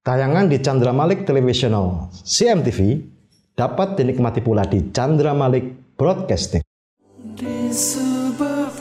[0.00, 3.04] Tayangan di Chandra Malik Televisional CMTV
[3.52, 6.64] dapat dinikmati pula di Chandra Malik Broadcasting.
[7.36, 8.80] Disebabkan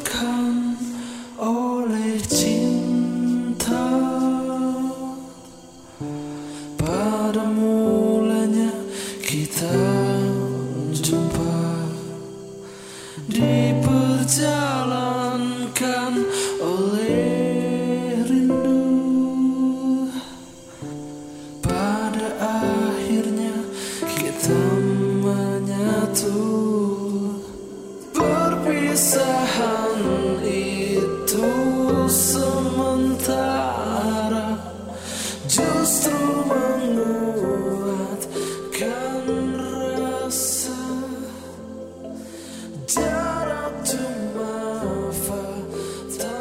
[1.36, 2.59] oleh cinta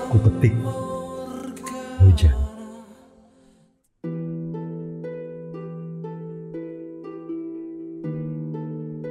[0.08, 0.56] Ku petik
[2.00, 2.38] hujan.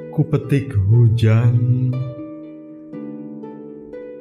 [0.09, 1.53] Ku petik hujan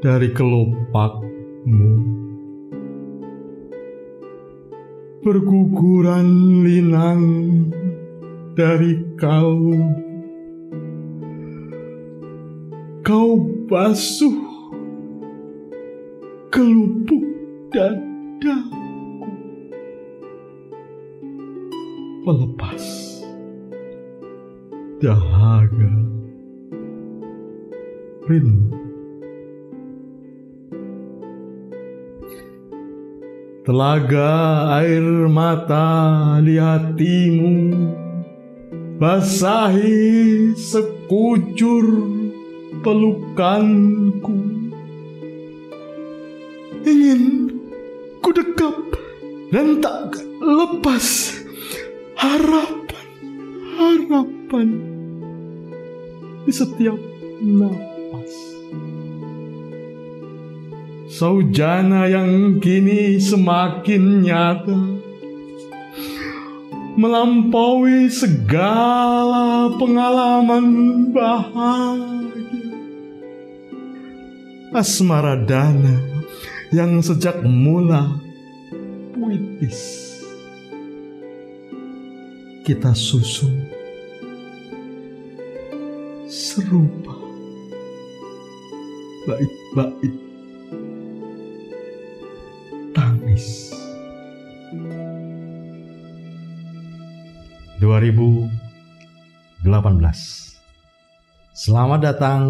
[0.04, 1.92] dari kelopakmu.
[5.24, 7.24] Berguguran linang
[8.52, 9.80] dari kalbu.
[13.00, 14.45] Kau basuh
[16.56, 17.26] kelupuk
[17.68, 18.80] dadaku.
[22.24, 22.84] Pelepas
[24.96, 25.92] dahaga
[28.24, 28.72] rindu.
[33.66, 37.74] Telaga air mata di hatimu
[38.94, 41.86] Basahi sekujur
[42.86, 44.65] pelukanku
[46.86, 47.50] ingin
[48.22, 48.78] ku dekap
[49.50, 51.34] dan tak lepas
[52.14, 53.06] harapan
[53.74, 54.68] harapan
[56.46, 56.94] di setiap
[57.42, 58.32] napas.
[61.10, 64.78] Saujana yang kini semakin nyata
[66.94, 70.66] melampaui segala pengalaman
[71.10, 72.78] bahagia.
[74.76, 76.15] Asmara dana
[76.74, 78.18] yang sejak mula
[79.14, 80.06] puitis.
[82.66, 83.70] Kita susun
[86.26, 87.14] serupa
[89.30, 90.14] bait-bait
[92.90, 93.70] tangis.
[97.78, 98.50] 2018
[101.56, 102.42] Selamat datang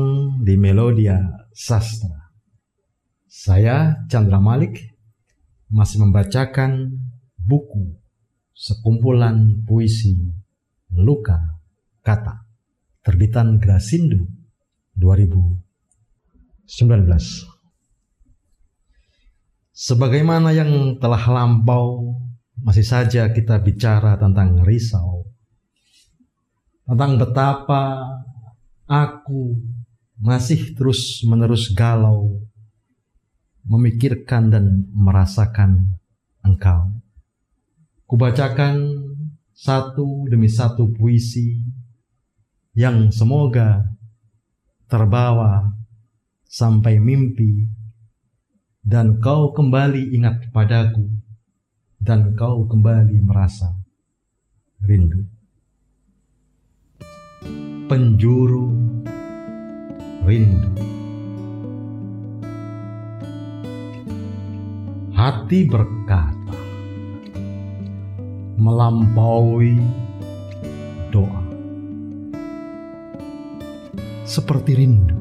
[0.43, 2.26] di Melodia Sastra.
[3.47, 4.99] Saya Chandra Malik
[5.71, 6.99] masih membacakan
[7.39, 7.95] buku
[8.51, 10.19] sekumpulan puisi
[10.91, 11.39] Luka
[12.03, 12.43] Kata
[13.07, 14.27] terbitan Grasindo
[14.99, 15.63] 2019.
[19.71, 22.19] Sebagaimana yang telah lampau,
[22.59, 25.23] masih saja kita bicara tentang risau.
[26.83, 28.11] Tentang betapa
[28.91, 29.55] aku
[30.19, 32.43] masih terus-menerus galau
[33.67, 35.99] memikirkan dan merasakan
[36.47, 37.03] engkau.
[38.07, 38.87] Kubacakan
[39.51, 41.59] satu demi satu puisi
[42.79, 43.83] yang semoga
[44.87, 45.75] terbawa
[46.47, 47.67] sampai mimpi
[48.87, 51.11] dan kau kembali ingat kepadaku
[51.99, 53.75] dan kau kembali merasa
[54.87, 55.27] rindu.
[57.91, 58.71] Penjuru
[60.23, 61.06] rindu.
[65.17, 66.29] Hati berkata,
[68.61, 69.81] melampaui
[71.09, 71.41] doa,
[74.29, 75.17] seperti rindu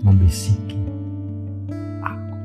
[0.00, 0.80] membisiki
[2.00, 2.40] aku.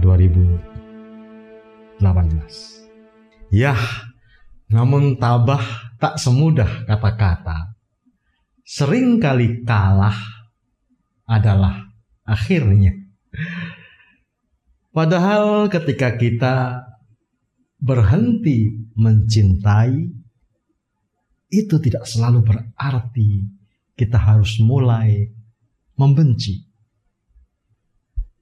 [0.02, 2.02] 2018
[3.54, 3.78] Yah,
[4.68, 5.64] namun tabah
[6.02, 7.78] tak semudah kata-kata.
[8.66, 10.18] Sering kali kalah
[11.30, 11.86] adalah
[12.26, 12.98] akhirnya.
[14.90, 16.82] Padahal ketika kita
[17.78, 20.10] berhenti mencintai,
[21.54, 23.46] itu tidak selalu berarti
[23.94, 25.30] kita harus mulai
[25.96, 26.68] membenci.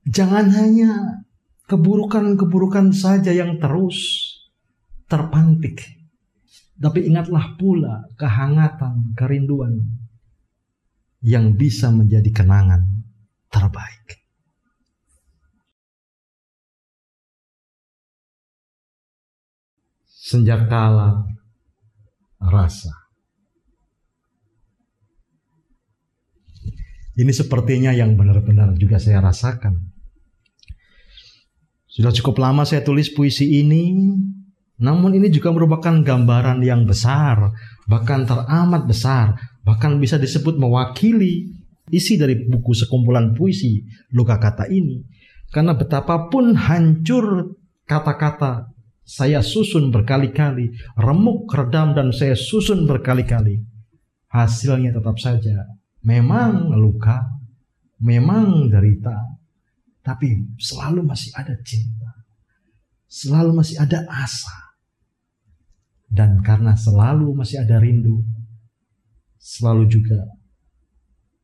[0.04, 1.24] Jangan hanya
[1.72, 4.30] keburukan-keburukan saja yang terus
[5.08, 5.80] terpantik.
[6.74, 9.80] Tapi ingatlah pula kehangatan, kerinduan
[11.24, 12.84] yang bisa menjadi kenangan
[13.48, 14.20] terbaik.
[20.10, 21.24] Senjakala
[22.42, 23.03] rasa.
[27.14, 29.78] Ini sepertinya yang benar-benar juga saya rasakan.
[31.86, 33.94] Sudah cukup lama saya tulis puisi ini,
[34.82, 37.54] namun ini juga merupakan gambaran yang besar,
[37.86, 41.54] bahkan teramat besar, bahkan bisa disebut mewakili
[41.94, 45.06] isi dari buku sekumpulan puisi luka kata ini.
[45.54, 47.54] Karena betapapun hancur
[47.86, 48.74] kata-kata
[49.06, 53.62] saya susun berkali-kali, remuk, redam, dan saya susun berkali-kali.
[54.34, 57.24] Hasilnya tetap saja memang luka,
[58.04, 59.16] memang derita,
[60.04, 62.12] tapi selalu masih ada cinta,
[63.08, 64.76] selalu masih ada asa,
[66.12, 68.20] dan karena selalu masih ada rindu,
[69.40, 70.20] selalu juga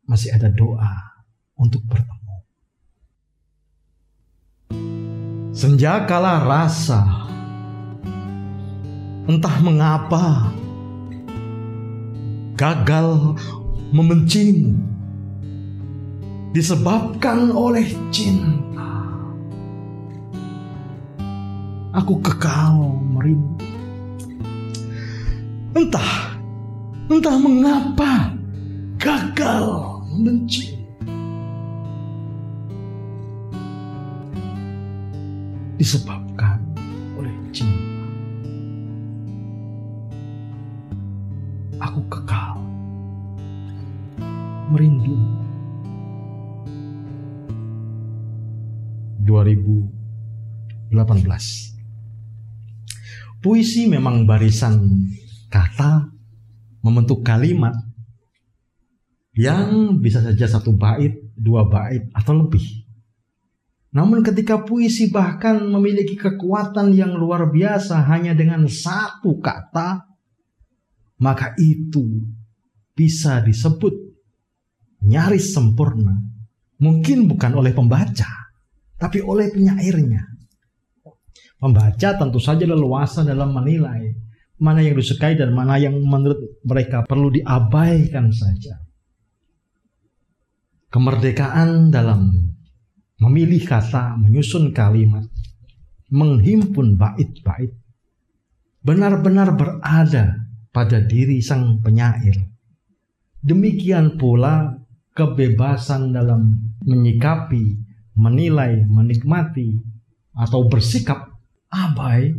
[0.04, 1.24] masih ada doa
[1.56, 2.18] untuk bertemu.
[5.56, 7.04] Senja kala rasa,
[9.28, 10.52] entah mengapa
[12.60, 13.40] gagal
[13.90, 14.78] membencimu
[16.54, 19.06] disebabkan oleh cinta.
[21.94, 23.66] Aku kekal merindu.
[25.74, 26.38] Entah,
[27.10, 28.34] entah mengapa
[29.02, 29.66] gagal
[30.14, 30.78] membenci.
[35.80, 36.60] Disebabkan
[37.18, 38.06] oleh cinta.
[41.80, 42.39] Aku kekal
[44.70, 45.18] merindu.
[49.26, 51.70] 2018
[53.40, 54.84] Puisi memang barisan
[55.48, 56.12] kata
[56.84, 57.72] membentuk kalimat
[59.38, 62.84] yang bisa saja satu bait, dua bait, atau lebih.
[63.96, 70.04] Namun ketika puisi bahkan memiliki kekuatan yang luar biasa hanya dengan satu kata,
[71.24, 72.28] maka itu
[72.92, 74.09] bisa disebut
[75.04, 76.16] nyaris sempurna.
[76.80, 78.30] Mungkin bukan oleh pembaca,
[78.96, 80.24] tapi oleh penyairnya.
[81.60, 84.16] Pembaca tentu saja leluasa dalam menilai
[84.60, 88.80] mana yang disukai dan mana yang menurut mereka perlu diabaikan saja.
[90.88, 92.32] Kemerdekaan dalam
[93.20, 95.28] memilih kata, menyusun kalimat,
[96.12, 97.76] menghimpun bait-bait,
[98.80, 102.36] benar-benar berada pada diri sang penyair.
[103.44, 104.79] Demikian pula
[105.14, 107.78] kebebasan dalam menyikapi,
[108.18, 109.80] menilai, menikmati,
[110.36, 111.30] atau bersikap
[111.70, 112.32] abai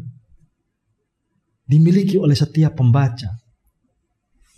[1.69, 3.31] dimiliki oleh setiap pembaca.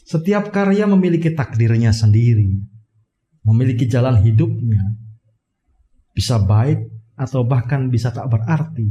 [0.02, 2.59] Setiap karya memiliki takdirnya sendiri,
[3.45, 4.83] memiliki jalan hidupnya,
[6.12, 6.85] bisa baik
[7.16, 8.88] atau bahkan bisa tak berarti,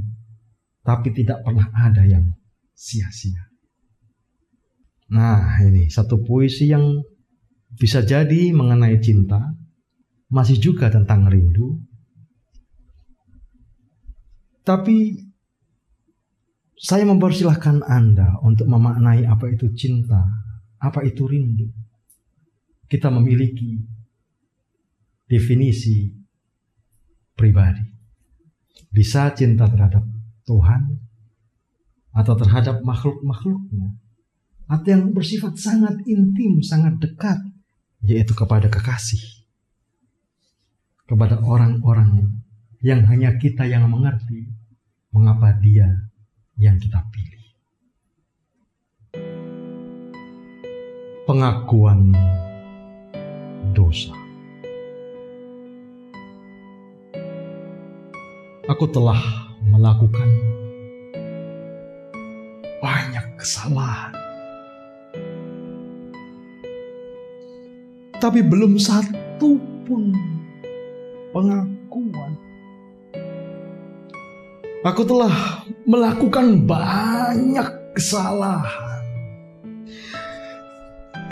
[0.81, 2.25] tapi tidak pernah ada yang
[2.73, 3.51] sia-sia.
[5.11, 7.03] Nah, ini satu puisi yang
[7.79, 9.39] bisa jadi mengenai cinta,
[10.31, 11.79] masih juga tentang rindu,
[14.61, 15.17] Tapi
[16.77, 20.21] saya mempersilahkan Anda untuk memaknai apa itu cinta,
[20.81, 21.69] apa itu rindu.
[22.85, 23.81] Kita memiliki
[25.25, 26.11] definisi
[27.33, 27.85] pribadi.
[28.91, 30.03] Bisa cinta terhadap
[30.45, 30.81] Tuhan
[32.11, 33.97] atau terhadap makhluk-makhluknya.
[34.67, 37.39] Atau yang bersifat sangat intim, sangat dekat,
[38.01, 39.22] yaitu kepada kekasih.
[41.05, 42.41] Kepada orang-orang
[42.81, 44.50] yang hanya kita yang mengerti
[45.13, 46.10] mengapa dia
[46.58, 47.46] yang kita pilih.
[51.27, 52.15] Pengakuan
[53.77, 54.17] dosa.
[58.72, 59.20] Aku telah
[59.67, 60.29] melakukan
[62.81, 64.20] banyak kesalahan.
[68.21, 70.13] Tapi belum satu pun
[71.33, 72.37] pengakuan.
[74.85, 79.01] Aku telah melakukan banyak kesalahan.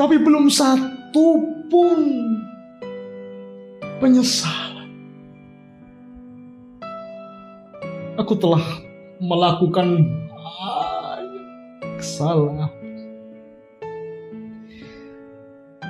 [0.01, 1.37] Tapi belum satu
[1.69, 2.01] pun
[4.01, 4.89] penyesalan.
[8.17, 8.65] Aku telah
[9.21, 11.45] melakukan banyak
[12.01, 12.78] kesalahan.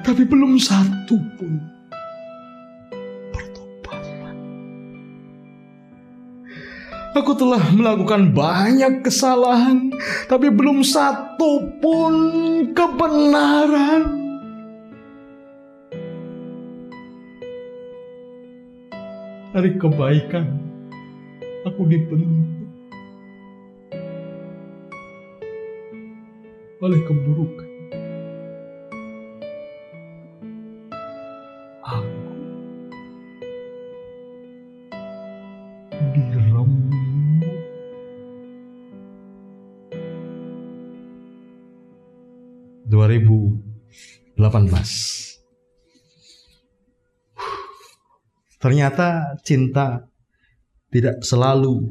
[0.09, 1.53] Tapi belum satu pun
[3.29, 4.35] pertobatan.
[7.13, 9.93] Aku telah melakukan banyak kesalahan,
[10.25, 12.13] tapi belum satu pun
[12.73, 14.17] kebenaran.
[19.53, 20.57] Dari kebaikan,
[21.69, 22.65] aku dibentuk.
[26.81, 27.69] Oleh keburukan,
[43.09, 44.37] 2018.
[48.61, 50.05] Ternyata cinta
[50.93, 51.89] tidak selalu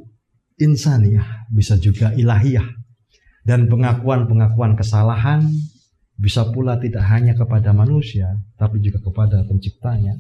[0.63, 2.71] insaniah, bisa juga ilahiyah.
[3.43, 5.49] Dan pengakuan-pengakuan kesalahan
[6.15, 10.15] bisa pula tidak hanya kepada manusia, tapi juga kepada penciptanya.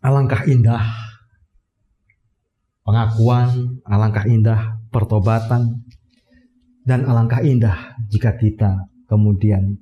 [0.00, 0.86] Alangkah indah
[2.86, 5.82] pengakuan, alangkah indah pertobatan,
[6.86, 9.74] dan alangkah indah jika kita kemudian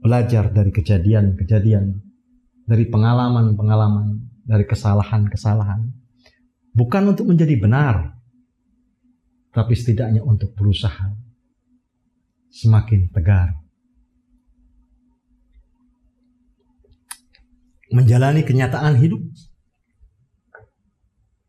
[0.00, 2.00] belajar dari kejadian-kejadian,
[2.64, 5.92] dari pengalaman-pengalaman, dari kesalahan-kesalahan.
[6.72, 8.16] Bukan untuk menjadi benar,
[9.52, 11.12] tapi setidaknya untuk berusaha
[12.48, 13.52] semakin tegar.
[17.90, 19.20] Menjalani kenyataan hidup,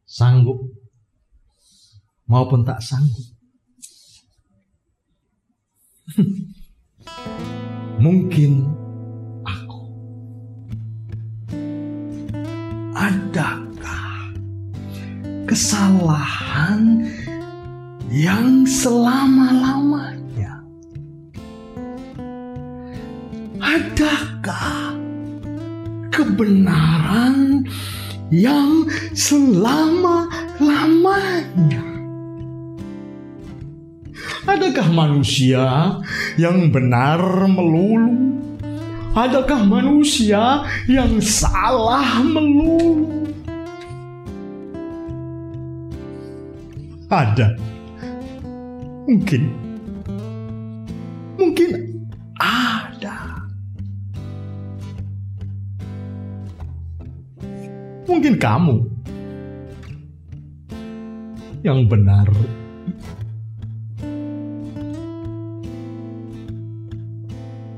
[0.04, 0.68] sanggup
[2.28, 3.41] maupun tak sanggup.
[8.04, 8.66] Mungkin
[9.46, 9.82] aku
[12.96, 14.34] adakah
[15.48, 17.08] kesalahan
[18.12, 20.64] yang selama-lamanya?
[23.62, 24.96] Adakah
[26.12, 27.64] kebenaran
[28.32, 31.91] yang selama-lamanya?
[34.42, 35.98] Adakah manusia
[36.34, 38.42] yang benar melulu?
[39.14, 43.22] Adakah manusia yang salah melulu?
[47.06, 47.54] Ada.
[49.06, 49.44] Mungkin.
[51.38, 51.70] Mungkin
[52.42, 53.46] ada.
[58.10, 58.76] Mungkin kamu
[61.62, 62.26] yang benar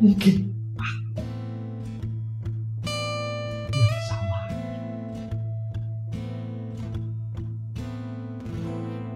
[0.03, 0.51] mungkin
[3.71, 4.43] yang salah.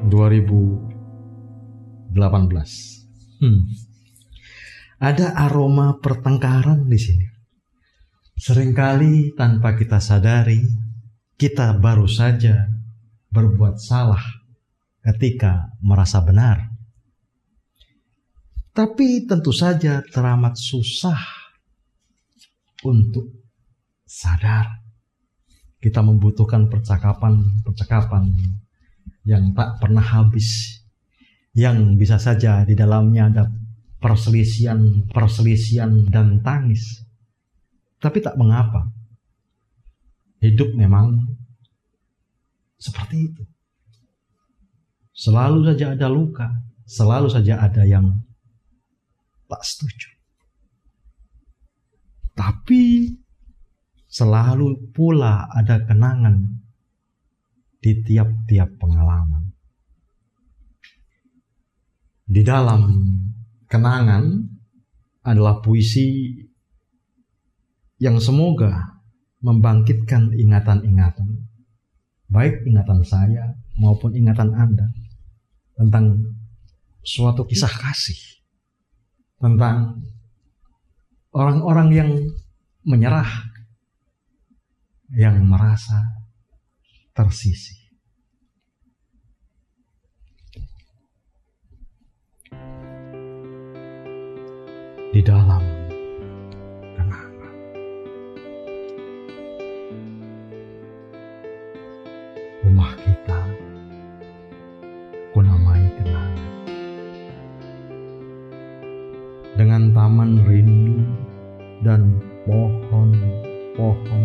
[0.07, 2.15] 2018.
[3.43, 3.67] Hmm.
[4.97, 7.27] Ada aroma pertengkaran di sini.
[8.37, 10.61] Seringkali tanpa kita sadari,
[11.35, 12.63] kita baru saja
[13.27, 14.23] berbuat salah
[15.03, 16.76] ketika merasa benar.
[18.77, 21.17] Tapi tentu saja teramat susah
[22.85, 23.33] untuk
[24.05, 24.85] sadar.
[25.81, 28.29] Kita membutuhkan percakapan-percakapan
[29.25, 30.77] yang tak pernah habis.
[31.57, 33.49] Yang bisa saja di dalamnya ada
[33.97, 37.01] perselisian, perselisian dan tangis.
[37.97, 38.93] Tapi tak mengapa.
[40.37, 41.25] Hidup memang
[42.77, 43.43] seperti itu.
[45.17, 46.45] Selalu saja ada luka,
[46.85, 48.26] selalu saja ada yang
[49.47, 50.09] tak setuju.
[52.37, 53.09] Tapi
[54.07, 56.43] selalu pula ada kenangan
[57.81, 59.49] di tiap-tiap pengalaman.
[62.27, 62.81] Di dalam
[63.71, 64.25] kenangan
[65.23, 66.35] adalah puisi
[67.97, 69.01] yang semoga
[69.41, 71.47] membangkitkan ingatan-ingatan,
[72.29, 74.87] baik ingatan saya maupun ingatan Anda
[75.77, 76.35] tentang
[77.01, 78.36] suatu kisah kasih,
[79.37, 80.01] tentang
[81.33, 82.11] orang-orang yang
[82.81, 83.29] menyerah,
[85.13, 86.01] yang merasa
[87.13, 87.77] tersisih.
[95.13, 95.76] Di dalam
[109.57, 111.01] Dengan taman rindu
[111.81, 114.23] dan pohon-pohon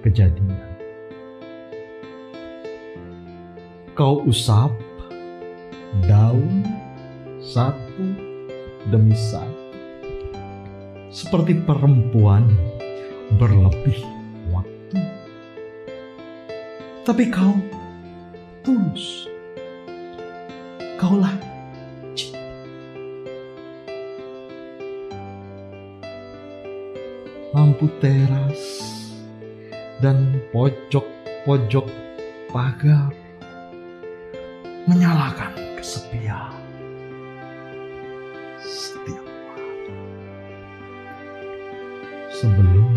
[0.00, 0.56] kejadian.
[3.92, 4.72] Kau usap
[6.08, 6.64] daun
[7.44, 8.04] satu
[8.88, 9.68] demi satu.
[11.12, 12.48] Seperti perempuan
[13.36, 14.00] berlebih
[14.48, 15.00] waktu.
[17.04, 17.52] Tapi kau
[18.64, 19.28] tulus.
[20.96, 21.35] Kaulah
[27.76, 28.88] Lampu teras
[30.00, 31.84] dan pojok-pojok
[32.48, 33.12] pagar
[34.88, 36.56] menyalakan kesepian.
[38.64, 39.76] Setiap malam
[42.32, 42.96] sebelum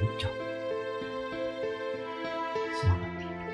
[0.00, 0.32] ucap
[2.80, 3.52] selamat tidur.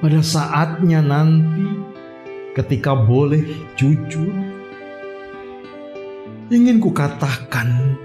[0.00, 1.68] Pada saatnya nanti
[2.56, 3.44] ketika boleh
[3.76, 4.47] jujur
[6.48, 7.96] ingin kukatakan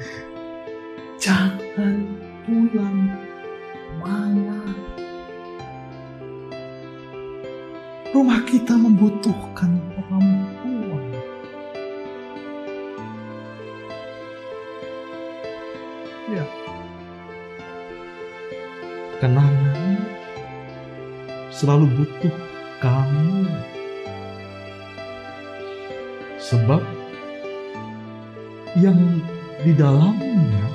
[30.33, 30.65] dalamnya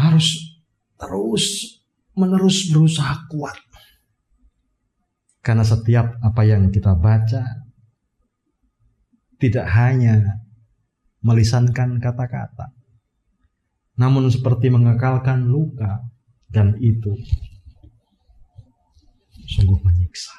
[0.08, 0.58] harus
[0.98, 1.78] terus
[2.18, 3.54] menerus berusaha kuat.
[5.38, 7.44] Karena setiap apa yang kita baca
[9.38, 10.42] tidak hanya
[11.22, 12.74] melisankan kata-kata,
[13.96, 16.02] namun seperti mengekalkan luka
[16.50, 17.14] dan itu
[19.48, 20.34] sungguh menyiksa.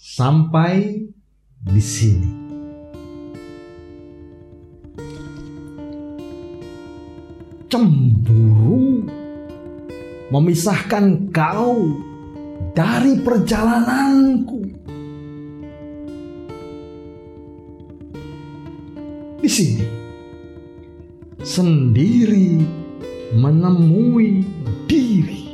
[0.00, 1.04] Sampai
[1.60, 2.45] di sini.
[7.76, 9.04] Cemburu
[10.32, 12.00] memisahkan kau
[12.72, 14.60] dari perjalananku.
[19.44, 19.84] Di sini
[21.44, 22.64] sendiri
[23.36, 24.40] menemui
[24.88, 25.45] diri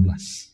[0.00, 0.52] 2018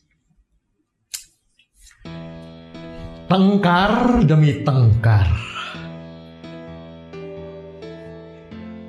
[3.29, 5.29] Tengkar demi tengkar.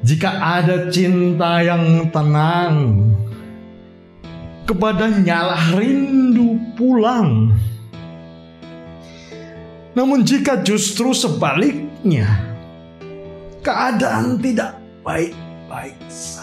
[0.00, 3.04] Jika ada cinta yang tenang
[4.64, 7.52] Kepada nyalah rindu pulang.
[9.92, 12.24] Namun jika justru sebaliknya
[13.60, 16.39] keadaan tidak baik-baik saja.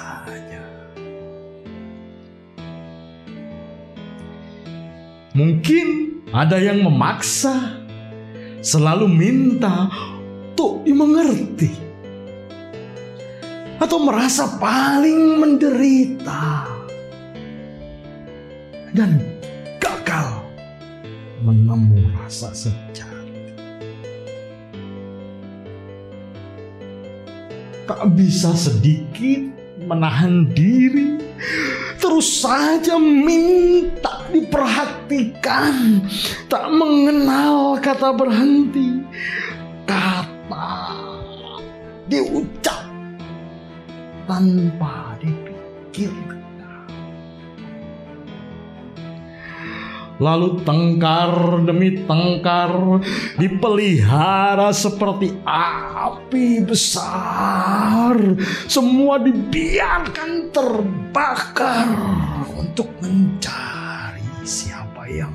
[5.38, 5.88] Mungkin
[6.34, 7.86] ada yang memaksa,
[8.66, 9.86] selalu minta
[10.50, 11.78] untuk dimengerti,
[13.78, 16.66] atau merasa paling menderita.
[18.98, 19.22] Dan
[19.78, 20.42] gagal
[21.46, 23.54] menemu rasa sejati.
[27.86, 29.54] Tak bisa sedikit
[29.86, 31.22] menahan diri,
[32.02, 34.97] terus saja minta diperhatikan,
[36.52, 39.00] tak mengenal kata berhenti,
[39.88, 40.68] kata
[42.12, 42.84] diucap
[44.28, 46.36] tanpa dipikirkan.
[50.18, 53.06] Lalu tengkar demi tengkar
[53.38, 58.18] dipelihara seperti api besar.
[58.66, 61.86] Semua dibiarkan terbakar
[62.58, 64.77] untuk mencari siapa
[65.10, 65.34] yang.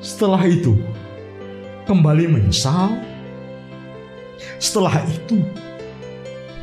[0.00, 0.76] Setelah itu
[1.84, 2.96] kembali menyesal.
[4.56, 5.40] Setelah itu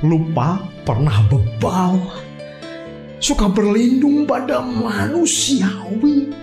[0.04, 1.98] lupa pernah bebal
[3.24, 6.34] suka berlindung pada manusiawi.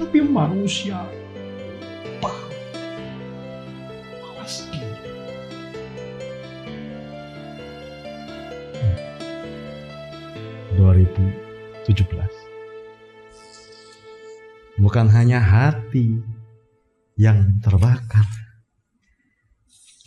[0.00, 1.02] Tapi manusia
[11.14, 11.44] Hmm.
[11.86, 12.44] 2017
[14.74, 16.18] Bukan hanya hati
[17.14, 18.26] yang terbakar,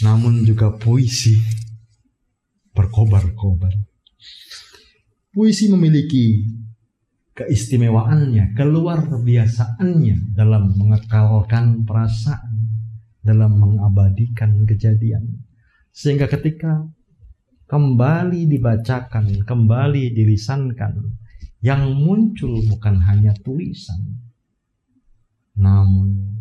[0.04, 1.39] namun juga puisi
[2.76, 3.72] berkobar-kobar.
[5.32, 6.43] Puisi memiliki
[7.32, 12.67] keistimewaannya, keluar biasaannya dalam mengekalkan perasaan,
[13.24, 15.48] dalam mengabadikan kejadian.
[15.96, 16.91] Sehingga ketika
[17.68, 21.04] kembali dibacakan, kembali dilisankan,
[21.60, 24.24] yang muncul bukan hanya tulisan,
[25.60, 26.40] namun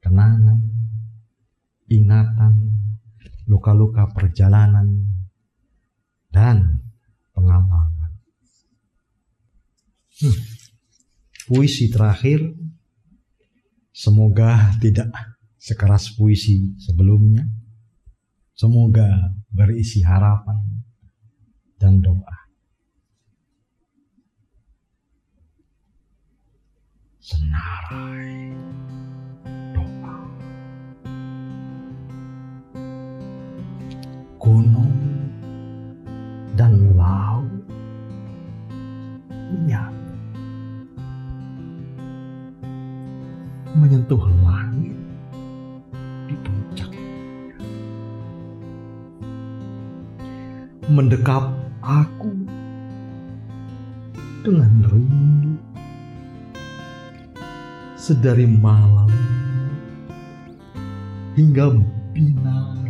[0.00, 0.60] kenangan,
[1.92, 2.72] ingatan,
[3.44, 5.12] luka-luka perjalanan,
[6.32, 6.80] dan
[7.36, 8.16] pengalaman.
[10.24, 10.38] Hmm.
[11.52, 12.40] Puisi terakhir
[13.92, 15.12] semoga tidak
[15.60, 17.44] sekeras puisi sebelumnya.
[18.56, 20.64] Semoga berisi harapan
[21.76, 22.36] dan doa.
[27.22, 28.56] Senarai
[29.76, 30.18] doa.
[34.40, 34.96] Gunung
[36.56, 37.52] dan laut
[39.52, 40.16] menyatu.
[43.76, 44.22] Menyentuh
[51.12, 51.44] Mendekap
[51.84, 52.32] aku
[54.48, 55.60] dengan rindu.
[58.00, 59.12] Sedari malam
[61.36, 61.68] hingga
[62.16, 62.80] binar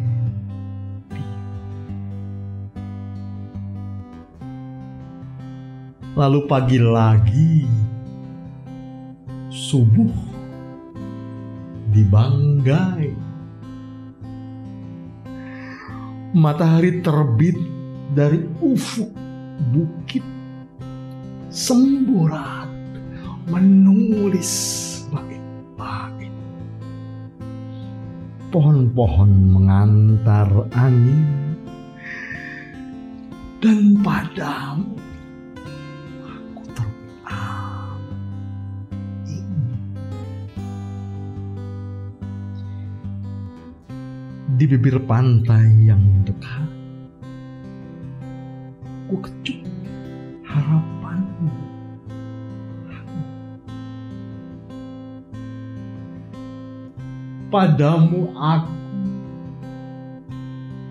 [6.15, 7.67] lalu pagi lagi
[9.51, 10.15] subuh
[11.91, 13.19] dibanggai.
[16.39, 17.82] Matahari terbit
[18.13, 19.09] dari ufuk
[19.73, 20.21] bukit
[21.49, 22.69] semburat
[23.49, 24.53] menulis
[25.09, 26.29] bait-bait
[28.53, 31.57] pohon-pohon mengantar angin
[33.65, 34.93] dan padamu
[36.21, 37.97] aku terulang
[44.61, 46.62] di bibir pantai yang dekat
[49.13, 49.61] ku kecup
[50.49, 51.53] harapanmu.
[57.53, 58.73] Padamu aku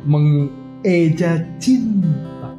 [0.06, 2.54] mengeja cinta.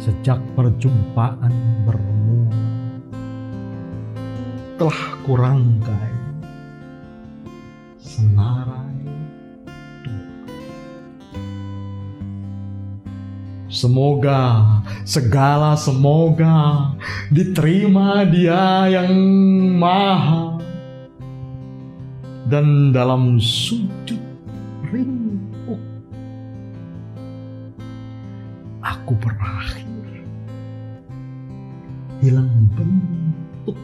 [0.00, 1.52] Sejak perjumpaan
[1.84, 2.56] bermula
[4.80, 6.16] telah kurangkai
[8.00, 8.85] senarai
[13.76, 14.64] Semoga
[15.04, 16.96] segala semoga
[17.28, 19.12] diterima dia yang
[19.76, 20.56] maha.
[22.48, 24.16] Dan dalam sujud
[24.88, 25.76] rindu
[28.80, 29.84] aku berakhir.
[32.24, 33.76] Hilang bentuk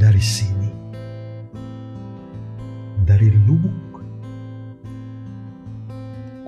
[0.00, 0.57] dari sini,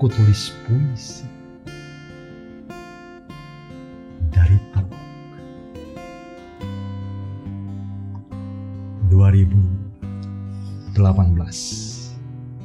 [0.01, 1.29] kutulis puisi
[4.33, 4.97] dari teluk.
[9.13, 10.97] 2018.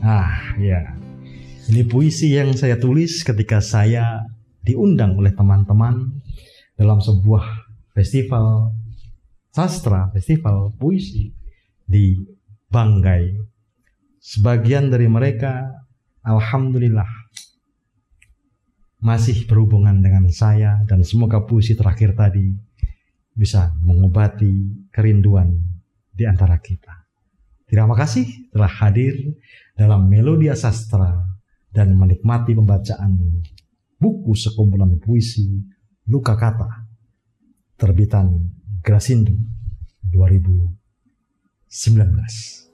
[0.01, 0.97] Ah, ya.
[1.69, 4.25] Ini puisi yang saya tulis ketika saya
[4.65, 6.17] diundang oleh teman-teman
[6.73, 7.45] dalam sebuah
[7.93, 8.73] festival
[9.53, 11.37] sastra, festival puisi
[11.85, 12.17] di
[12.73, 13.29] Banggai.
[14.25, 15.85] Sebagian dari mereka
[16.25, 17.16] alhamdulillah
[19.01, 22.49] masih berhubungan dengan saya dan semoga puisi terakhir tadi
[23.37, 25.53] bisa mengobati kerinduan
[26.09, 27.05] di antara kita.
[27.69, 29.37] Terima kasih telah hadir
[29.77, 31.13] dalam Melodia Sastra
[31.69, 33.45] dan menikmati pembacaan
[34.01, 35.61] buku sekumpulan puisi
[36.09, 36.87] Luka Kata
[37.77, 38.33] terbitan
[38.81, 39.37] Grasindo
[40.09, 42.66] 2019.